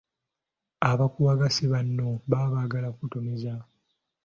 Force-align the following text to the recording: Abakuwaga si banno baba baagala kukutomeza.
Abakuwaga 0.89 1.47
si 1.55 1.65
banno 1.71 2.07
baba 2.29 2.47
baagala 2.53 2.87
kukutomeza. 2.91 3.53